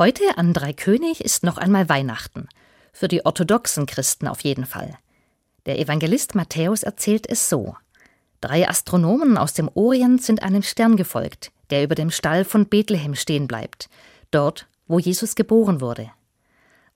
[0.00, 2.48] Heute an Dreikönig ist noch einmal Weihnachten.
[2.90, 4.96] Für die orthodoxen Christen auf jeden Fall.
[5.66, 7.76] Der Evangelist Matthäus erzählt es so.
[8.40, 13.14] Drei Astronomen aus dem Orient sind einem Stern gefolgt, der über dem Stall von Bethlehem
[13.14, 13.90] stehen bleibt,
[14.30, 16.10] dort, wo Jesus geboren wurde.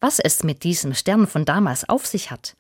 [0.01, 2.57] Was es mit diesem Stern von damals auf sich hat,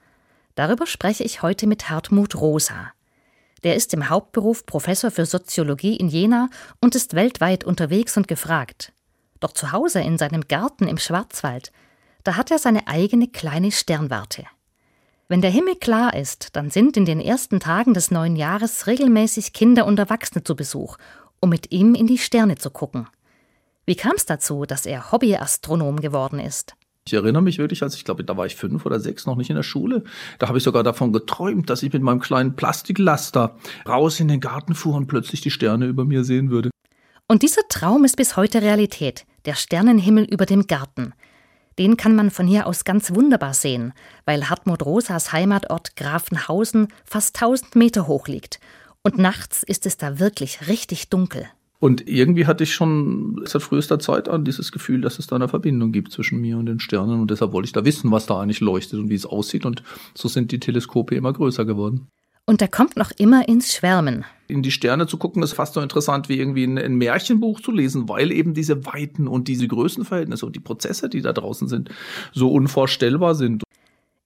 [0.56, 2.92] darüber spreche ich heute mit Hartmut Rosa.
[3.62, 6.50] Der ist im Hauptberuf Professor für Soziologie in Jena
[6.82, 8.92] und ist weltweit unterwegs und gefragt.
[9.44, 11.70] Doch zu Hause in seinem Garten im Schwarzwald,
[12.22, 14.46] da hat er seine eigene kleine Sternwarte.
[15.28, 19.52] Wenn der Himmel klar ist, dann sind in den ersten Tagen des neuen Jahres regelmäßig
[19.52, 20.96] Kinder und Erwachsene zu Besuch,
[21.40, 23.06] um mit ihm in die Sterne zu gucken.
[23.84, 26.74] Wie kam es dazu, dass er Hobbyastronom geworden ist?
[27.06, 29.50] Ich erinnere mich wirklich, als ich glaube, da war ich fünf oder sechs, noch nicht
[29.50, 30.04] in der Schule.
[30.38, 34.40] Da habe ich sogar davon geträumt, dass ich mit meinem kleinen Plastiklaster raus in den
[34.40, 36.70] Garten fuhr und plötzlich die Sterne über mir sehen würde.
[37.26, 41.12] Und dieser Traum ist bis heute Realität, der Sternenhimmel über dem Garten.
[41.78, 43.92] Den kann man von hier aus ganz wunderbar sehen,
[44.26, 48.60] weil Hartmut Rosas Heimatort Grafenhausen fast 1000 Meter hoch liegt.
[49.02, 51.46] Und nachts ist es da wirklich richtig dunkel.
[51.80, 55.48] Und irgendwie hatte ich schon seit frühester Zeit an dieses Gefühl, dass es da eine
[55.48, 57.20] Verbindung gibt zwischen mir und den Sternen.
[57.20, 59.66] Und deshalb wollte ich da wissen, was da eigentlich leuchtet und wie es aussieht.
[59.66, 59.82] Und
[60.14, 62.08] so sind die Teleskope immer größer geworden.
[62.46, 64.24] Und er kommt noch immer ins Schwärmen.
[64.48, 67.70] In die Sterne zu gucken, ist fast so interessant wie irgendwie ein, ein Märchenbuch zu
[67.70, 71.88] lesen, weil eben diese Weiten und diese Größenverhältnisse und die Prozesse, die da draußen sind,
[72.32, 73.62] so unvorstellbar sind.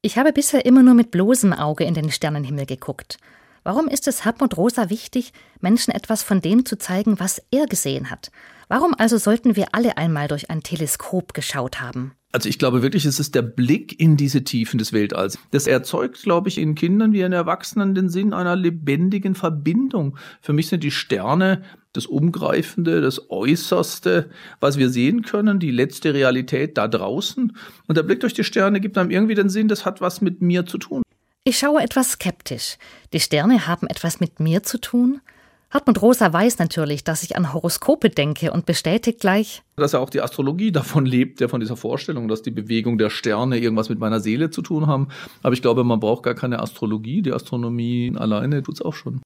[0.02, 3.18] Ich habe bisher immer nur mit bloßem Auge in den Sternenhimmel geguckt.
[3.62, 8.10] Warum ist es Hartmut Rosa wichtig, Menschen etwas von dem zu zeigen, was er gesehen
[8.10, 8.30] hat?
[8.68, 12.12] Warum also sollten wir alle einmal durch ein Teleskop geschaut haben?
[12.30, 15.38] Also ich glaube wirklich, es ist der Blick in diese Tiefen des Weltalls.
[15.50, 20.18] Das erzeugt, glaube ich, in Kindern wie in Erwachsenen den Sinn einer lebendigen Verbindung.
[20.42, 21.62] Für mich sind die Sterne
[21.94, 24.28] das Umgreifende, das Äußerste,
[24.60, 27.56] was wir sehen können, die letzte Realität da draußen.
[27.86, 30.42] Und der Blick durch die Sterne gibt einem irgendwie den Sinn, das hat was mit
[30.42, 31.02] mir zu tun.
[31.44, 32.76] Ich schaue etwas skeptisch.
[33.14, 35.22] Die Sterne haben etwas mit mir zu tun?
[35.70, 40.08] Hartmut Rosa weiß natürlich, dass ich an Horoskope denke und bestätigt gleich, dass ja auch
[40.08, 43.98] die Astrologie davon lebt, ja von dieser Vorstellung, dass die Bewegung der Sterne irgendwas mit
[43.98, 45.08] meiner Seele zu tun haben.
[45.42, 47.20] Aber ich glaube, man braucht gar keine Astrologie.
[47.20, 49.20] Die Astronomie alleine tut's auch schon.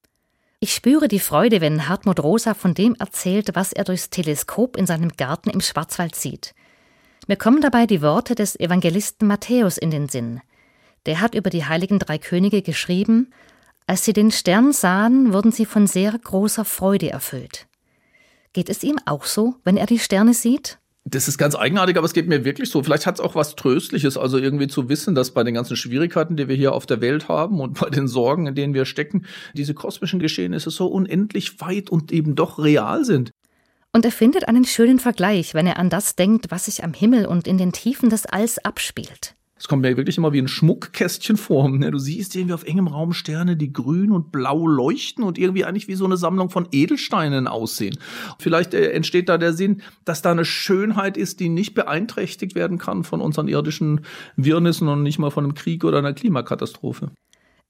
[0.58, 4.86] Ich spüre die Freude, wenn Hartmut Rosa von dem erzählt, was er durchs Teleskop in
[4.86, 6.54] seinem Garten im Schwarzwald sieht.
[7.28, 10.40] Mir kommen dabei die Worte des Evangelisten Matthäus in den Sinn.
[11.06, 13.30] Der hat über die heiligen drei Könige geschrieben,
[13.92, 17.66] als sie den Stern sahen, wurden sie von sehr großer Freude erfüllt.
[18.54, 20.78] Geht es ihm auch so, wenn er die Sterne sieht?
[21.04, 22.82] Das ist ganz eigenartig, aber es geht mir wirklich so.
[22.82, 26.38] Vielleicht hat es auch was Tröstliches, also irgendwie zu wissen, dass bei den ganzen Schwierigkeiten,
[26.38, 29.26] die wir hier auf der Welt haben und bei den Sorgen, in denen wir stecken,
[29.52, 33.30] diese kosmischen Geschehnisse so unendlich weit und eben doch real sind.
[33.92, 37.26] Und er findet einen schönen Vergleich, wenn er an das denkt, was sich am Himmel
[37.26, 39.34] und in den Tiefen des Alls abspielt.
[39.62, 41.70] Es kommt mir wirklich immer wie ein Schmuckkästchen vor.
[41.70, 45.86] Du siehst irgendwie auf engem Raum Sterne, die grün und blau leuchten und irgendwie eigentlich
[45.86, 47.96] wie so eine Sammlung von Edelsteinen aussehen.
[48.40, 52.78] Vielleicht äh, entsteht da der Sinn, dass da eine Schönheit ist, die nicht beeinträchtigt werden
[52.78, 54.00] kann von unseren irdischen
[54.34, 57.12] Wirrnissen und nicht mal von einem Krieg oder einer Klimakatastrophe.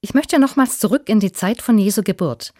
[0.01, 2.55] Ich möchte nochmals zurück in die Zeit von Jesu Geburt.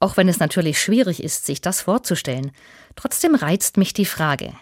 [0.00, 2.52] Auch wenn es natürlich schwierig ist, sich das vorzustellen.
[2.96, 4.54] Trotzdem reizt mich die Frage.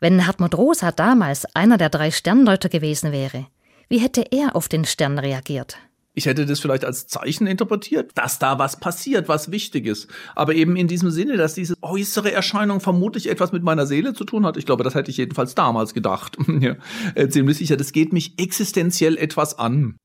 [0.00, 3.46] Wenn Hartmut Rosa damals einer der drei Sterndeuter gewesen wäre,
[3.88, 5.78] wie hätte er auf den Stern reagiert?
[6.18, 10.08] Ich hätte das vielleicht als Zeichen interpretiert, dass da was passiert, was wichtig ist.
[10.34, 14.24] Aber eben in diesem Sinne, dass diese äußere Erscheinung vermutlich etwas mit meiner Seele zu
[14.24, 14.56] tun hat.
[14.56, 16.36] Ich glaube, das hätte ich jedenfalls damals gedacht.
[16.60, 16.74] ja,
[17.14, 17.76] äh, ziemlich sicher.
[17.76, 19.96] Das geht mich existenziell etwas an.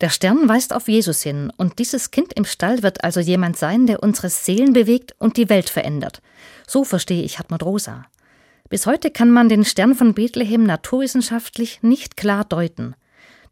[0.00, 3.86] Der Stern weist auf Jesus hin, und dieses Kind im Stall wird also jemand sein,
[3.86, 6.20] der unsere Seelen bewegt und die Welt verändert.
[6.66, 8.04] So verstehe ich Hartmut Rosa.
[8.68, 12.96] Bis heute kann man den Stern von Bethlehem naturwissenschaftlich nicht klar deuten.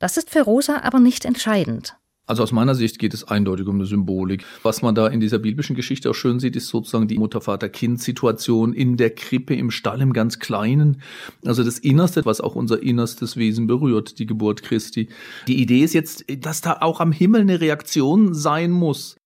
[0.04, 1.96] Das ist für Rosa aber nicht entscheidend.
[2.26, 4.44] Also aus meiner Sicht geht es eindeutig um eine Symbolik.
[4.62, 8.98] Was man da in dieser biblischen Geschichte auch schön sieht, ist sozusagen die Mutter-Vater-Kind-Situation in
[8.98, 11.00] der Krippe, im Stall, im ganz Kleinen.
[11.46, 15.08] Also das Innerste, was auch unser innerstes Wesen berührt, die Geburt Christi.
[15.48, 19.16] Die Idee ist jetzt, dass da auch am Himmel eine Reaktion sein muss.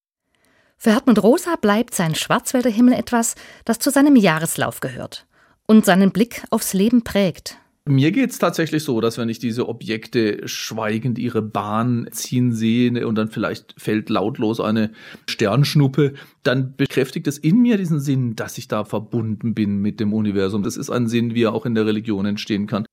[0.77, 3.35] Für Hartmut Rosa bleibt sein Schwarzwälder Himmel etwas,
[3.65, 5.27] das zu seinem Jahreslauf gehört
[5.67, 7.59] und seinen Blick aufs Leben prägt.
[7.89, 13.15] Mir geht's tatsächlich so, dass wenn ich diese Objekte schweigend ihre Bahn ziehen sehe und
[13.15, 14.91] dann vielleicht fällt lautlos eine
[15.29, 20.13] Sternschnuppe, dann bekräftigt es in mir diesen Sinn, dass ich da verbunden bin mit dem
[20.13, 20.63] Universum.
[20.63, 22.85] Das ist ein Sinn, wie er auch in der Religion entstehen kann.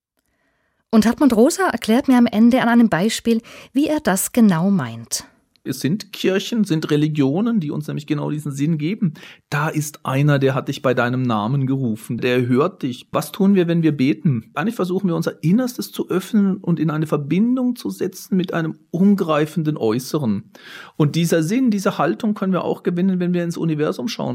[0.92, 3.42] Und Hartmut Rosa erklärt mir am Ende an einem Beispiel,
[3.74, 5.26] wie er das genau meint.
[5.66, 9.14] Es sind Kirchen, sind Religionen, die uns nämlich genau diesen Sinn geben.
[9.50, 13.08] Da ist einer, der hat dich bei deinem Namen gerufen, der hört dich.
[13.12, 14.52] Was tun wir, wenn wir beten?
[14.56, 18.78] Eigentlich versuchen wir unser Innerstes zu öffnen und in eine Verbindung zu setzen mit einem
[18.92, 20.52] umgreifenden Äußeren.
[20.98, 24.34] Und dieser Sinn, diese Haltung können wir auch gewinnen, wenn wir ins Universum schauen.